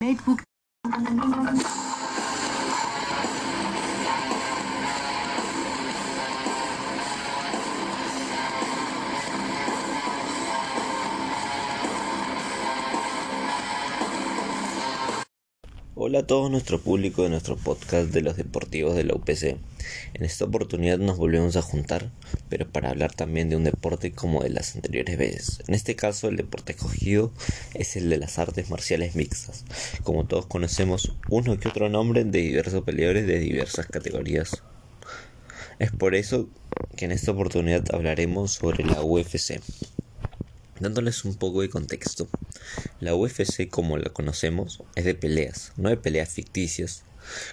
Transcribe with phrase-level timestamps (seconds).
[0.00, 0.34] 没谱。
[16.02, 19.58] Hola a todo nuestro público de nuestro podcast de los deportivos de la UPC.
[20.14, 22.10] En esta oportunidad nos volvemos a juntar,
[22.48, 25.62] pero para hablar también de un deporte como de las anteriores veces.
[25.68, 27.34] En este caso el deporte escogido
[27.74, 29.66] es el de las artes marciales mixtas.
[30.02, 34.62] Como todos conocemos, uno que otro nombre de diversos peleadores de diversas categorías.
[35.78, 36.48] Es por eso
[36.96, 39.60] que en esta oportunidad hablaremos sobre la UFC.
[40.80, 42.26] Dándoles un poco de contexto,
[43.00, 47.02] la UFC como la conocemos es de peleas, no de peleas ficticias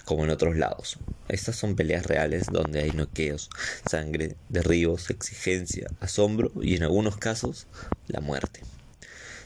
[0.06, 0.98] como en otros lados.
[1.28, 3.50] Estas son peleas reales donde hay noqueos,
[3.86, 7.66] sangre, derribos, exigencia, asombro y en algunos casos
[8.06, 8.60] la muerte.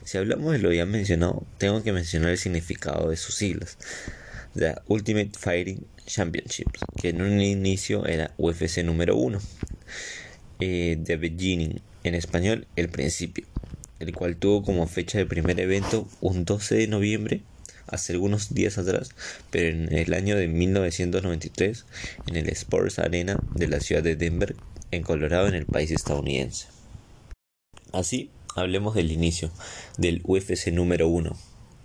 [0.04, 3.78] Si hablamos de lo ya mencionado, tengo que mencionar el significado de sus siglas.
[4.54, 9.40] The Ultimate Fighting Championships, que en un inicio era UFC número 1.
[10.60, 13.51] Eh, The Beginning, en español, el principio
[14.02, 17.42] el cual tuvo como fecha de primer evento un 12 de noviembre,
[17.86, 19.10] hace algunos días atrás,
[19.50, 21.84] pero en el año de 1993,
[22.26, 24.56] en el Sports Arena de la ciudad de Denver,
[24.90, 26.66] en Colorado, en el país estadounidense.
[27.92, 29.50] Así, hablemos del inicio
[29.98, 31.36] del UFC número 1.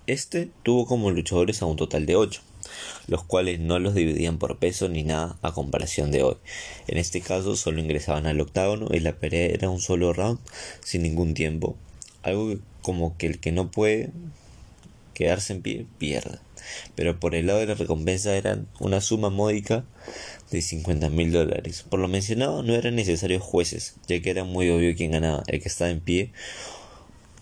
[0.07, 2.41] Este tuvo como luchadores a un total de 8
[3.07, 6.35] los cuales no los dividían por peso ni nada a comparación de hoy.
[6.87, 10.39] En este caso solo ingresaban al octágono y la pelea era un solo round
[10.83, 11.77] sin ningún tiempo
[12.23, 14.11] algo como que el que no puede
[15.13, 16.41] quedarse en pie pierda.
[16.95, 19.83] Pero por el lado de la recompensa eran una suma módica
[20.51, 21.83] de 50 mil dólares.
[21.89, 25.61] Por lo mencionado no eran necesarios jueces, ya que era muy obvio quién ganaba, el
[25.61, 26.31] que estaba en pie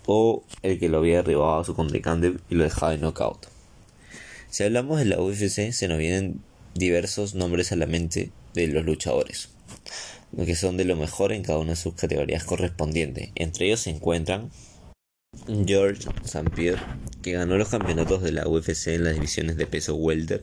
[0.06, 3.46] o el que lo había derribado a su contrincante y lo dejaba en knockout.
[4.50, 6.40] Si hablamos de la UFC, se nos vienen
[6.74, 9.50] diversos nombres a la mente de los luchadores,
[10.44, 13.30] que son de lo mejor en cada una de sus categorías correspondientes.
[13.34, 14.50] Entre ellos se encuentran
[15.66, 16.50] George St.
[16.50, 16.80] Pierre,
[17.22, 20.42] que ganó los campeonatos de la UFC en las divisiones de peso welter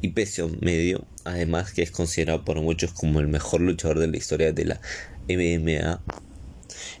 [0.00, 4.16] y peso medio, además que es considerado por muchos como el mejor luchador de la
[4.16, 4.80] historia de la
[5.28, 6.00] MMA.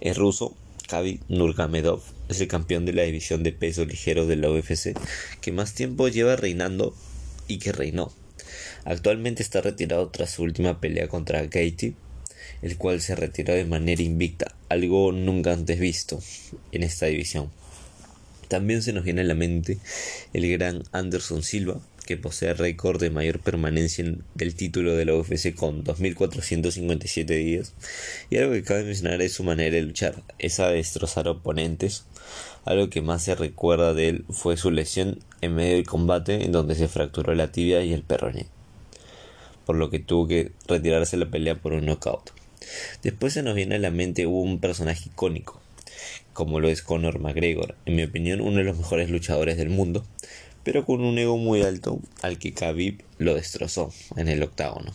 [0.00, 0.56] Es ruso,
[0.88, 4.98] Khabib Nurmagomedov es el campeón de la división de peso ligero de la UFC
[5.40, 6.94] que más tiempo lleva reinando
[7.48, 8.12] y que reinó.
[8.84, 11.94] Actualmente está retirado tras su última pelea contra Gaethje
[12.62, 16.20] el cual se retiró de manera invicta, algo nunca antes visto
[16.72, 17.50] en esta división.
[18.48, 19.78] También se nos viene a la mente
[20.32, 24.04] el gran Anderson Silva, que posee récord de mayor permanencia
[24.34, 27.74] del título de la UFC con 2.457 días.
[28.30, 32.04] Y algo que cabe mencionar es su manera de luchar, esa de destrozar oponentes.
[32.64, 36.52] Algo que más se recuerda de él fue su lesión en medio del combate en
[36.52, 38.46] donde se fracturó la tibia y el perroné,
[39.66, 42.30] por lo que tuvo que retirarse la pelea por un knockout.
[43.02, 45.60] Después se nos viene a la mente un personaje icónico,
[46.32, 50.06] como lo es Conor McGregor, en mi opinión uno de los mejores luchadores del mundo,
[50.62, 54.92] pero con un ego muy alto al que Khabib lo destrozó en el octágono.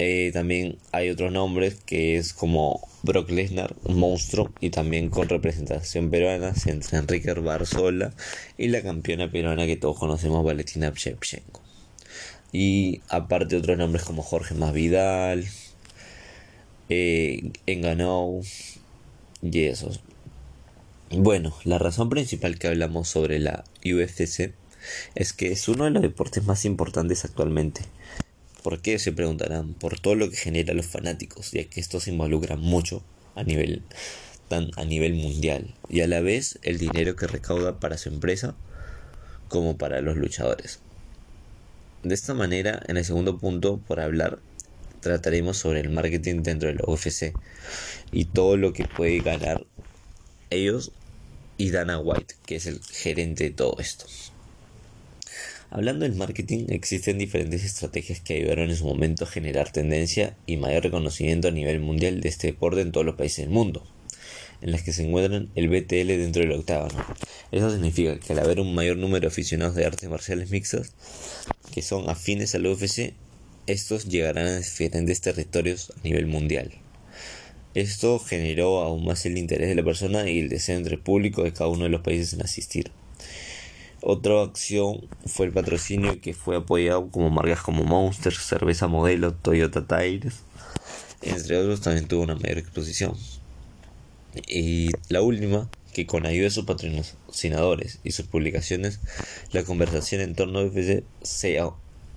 [0.00, 5.28] Eh, también hay otros nombres que es como Brock Lesnar, un monstruo, y también con
[5.28, 8.12] representación peruana entre Enrique Barzola
[8.56, 11.67] y la campeona peruana que todos conocemos, Valentina Shevchenko.
[12.52, 15.46] Y aparte otros nombres como Jorge Masvidal,
[16.88, 18.40] eh, ganó
[19.42, 19.90] y eso.
[21.10, 24.52] Bueno, la razón principal que hablamos sobre la UFC
[25.14, 27.82] es que es uno de los deportes más importantes actualmente.
[28.62, 28.98] ¿Por qué?
[28.98, 29.74] Se preguntarán.
[29.74, 33.02] Por todo lo que genera los fanáticos, ya que esto se involucra mucho
[33.34, 33.82] a nivel,
[34.48, 35.74] tan, a nivel mundial.
[35.88, 38.54] Y a la vez el dinero que recauda para su empresa
[39.48, 40.80] como para los luchadores.
[42.02, 44.38] De esta manera, en el segundo punto por hablar,
[45.00, 47.32] trataremos sobre el marketing dentro de la UFC
[48.12, 49.66] y todo lo que puede ganar
[50.50, 50.92] ellos
[51.56, 54.06] y Dana White, que es el gerente de todo esto.
[55.70, 60.56] Hablando del marketing, existen diferentes estrategias que ayudaron en su momento a generar tendencia y
[60.56, 63.84] mayor reconocimiento a nivel mundial de este deporte en todos los países del mundo,
[64.62, 67.04] en las que se encuentran el BTL dentro del octágono.
[67.50, 70.94] Eso significa que al haber un mayor número de aficionados de artes marciales mixtas
[71.82, 73.12] son afines al UFC,
[73.66, 76.72] estos llegarán a diferentes territorios a nivel mundial.
[77.74, 81.44] Esto generó aún más el interés de la persona y el deseo entre el público
[81.44, 82.90] de cada uno de los países en asistir.
[84.00, 89.86] Otra acción fue el patrocinio que fue apoyado como marcas como Monster, Cerveza Modelo, Toyota
[89.86, 90.42] Tires,
[91.22, 93.14] entre otros también tuvo una mayor exposición.
[94.46, 95.68] Y la última,
[95.98, 99.00] que con ayuda de sus patrocinadores y sus publicaciones,
[99.50, 101.60] la conversación en torno a UFC se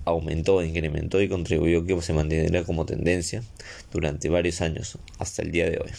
[0.04, 3.42] aumentó, incrementó y contribuyó que se mantuviera como tendencia
[3.90, 5.90] durante varios años hasta el día de hoy.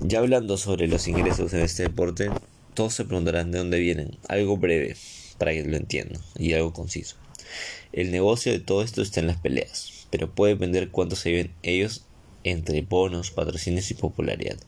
[0.00, 2.28] Ya hablando sobre los ingresos en este deporte,
[2.74, 4.18] todos se preguntarán de dónde vienen.
[4.28, 4.98] Algo breve
[5.38, 7.16] para que lo entiendan y algo conciso.
[7.94, 11.54] El negocio de todo esto está en las peleas, pero puede depender cuánto se viven
[11.62, 12.04] ellos
[12.42, 14.58] entre bonos, patrocinios y popularidad.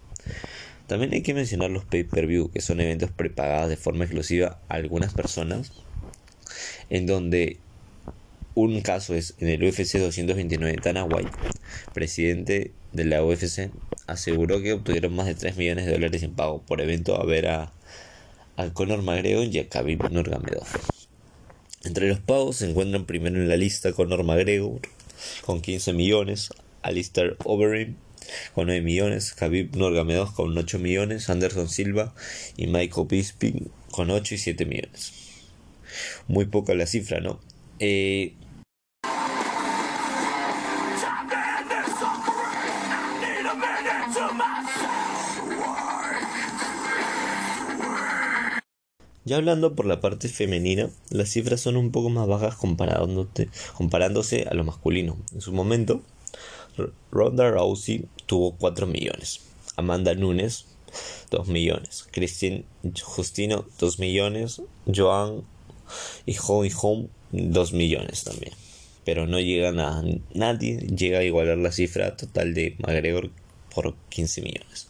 [0.87, 5.13] También hay que mencionar los pay-per-view, que son eventos prepagados de forma exclusiva a algunas
[5.15, 5.73] personas,
[6.91, 7.59] en donde
[8.55, 11.31] un caso es en el UFC 229, Dana White,
[11.93, 13.71] presidente de la UFC,
[14.07, 17.49] aseguró que obtuvieron más de 3 millones de dólares en pago por evento a ver
[17.49, 17.73] a,
[18.57, 20.67] a Conor McGregor y a Khabib Nurmagomedov.
[21.85, 24.81] Entre los pagos se encuentran primero en la lista Conor McGregor
[25.45, 26.51] con 15 millones,
[26.83, 27.97] Alistair Overeem
[28.55, 32.15] con 9 millones, Khabib Nurmagomedov con 8 millones, Anderson Silva
[32.57, 35.13] y Michael Bisping con 8 y 7 millones.
[36.29, 37.41] Muy poca la cifra, ¿no?
[37.79, 38.35] Eh,
[49.27, 54.55] Ya hablando por la parte femenina, las cifras son un poco más bajas comparándose a
[54.55, 55.17] lo masculino.
[55.35, 56.01] En su momento,
[57.11, 59.41] Ronda Rousey tuvo 4 millones,
[59.77, 60.67] Amanda Nunes
[61.31, 62.65] 2 millones, Christine
[63.03, 65.43] Justino 2 millones, Joan
[66.25, 68.53] y Home Home 2 millones también.
[69.05, 70.03] Pero no llegan a
[70.35, 73.31] nadie, llega a igualar la cifra total de McGregor
[73.75, 74.89] por 15 millones.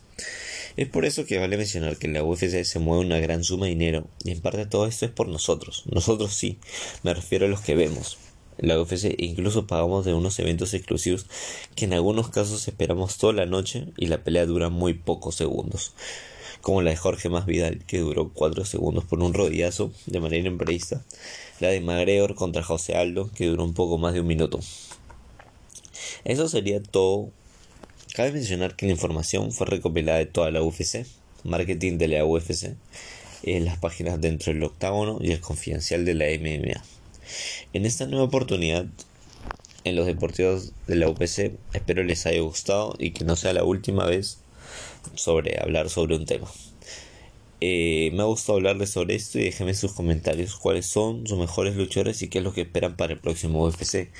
[0.76, 3.66] Es por eso que vale mencionar que en la UFC se mueve una gran suma
[3.66, 5.84] de dinero y en parte todo esto es por nosotros.
[5.90, 6.58] Nosotros sí,
[7.02, 8.18] me refiero a los que vemos.
[8.58, 11.26] La UFC incluso pagamos de unos eventos exclusivos
[11.74, 15.92] que en algunos casos esperamos toda la noche y la pelea dura muy pocos segundos.
[16.60, 21.04] Como la de Jorge Masvidal que duró 4 segundos por un rodillazo de manera imprevista.
[21.60, 24.60] La de McGregor contra José Aldo que duró un poco más de un minuto.
[26.24, 27.30] Eso sería todo
[28.16, 31.04] Cabe mencionar que la información fue recopilada de toda la UFC,
[31.44, 32.74] marketing de la UFC,
[33.42, 36.82] en las páginas dentro del octágono y el confidencial de la MMA.
[37.72, 38.86] En esta nueva oportunidad,
[39.84, 43.64] en los deportivos de la UFC, espero les haya gustado y que no sea la
[43.64, 44.38] última vez
[45.14, 46.50] sobre hablar sobre un tema.
[47.60, 51.76] Eh, me ha gustado hablarles sobre esto y déjenme sus comentarios cuáles son sus mejores
[51.76, 54.10] luchadores y qué es lo que esperan para el próximo UFC,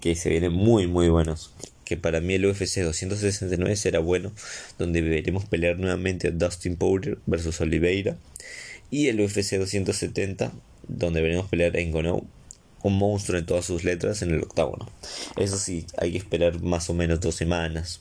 [0.00, 1.52] que se vienen muy muy buenos
[1.90, 4.30] que para mí el UFC 269 será bueno,
[4.78, 8.16] donde veremos pelear nuevamente a Dustin Poirier versus Oliveira,
[8.92, 10.52] y el UFC 270,
[10.86, 12.28] donde veremos pelear a Ngannou,
[12.82, 14.88] un monstruo en todas sus letras en el octágono.
[15.36, 18.00] Eso sí, hay que esperar más o menos dos semanas,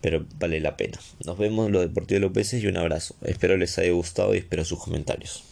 [0.00, 0.98] pero vale la pena.
[1.24, 3.14] Nos vemos en los deportivos de los y un abrazo.
[3.22, 5.51] Espero les haya gustado y espero sus comentarios.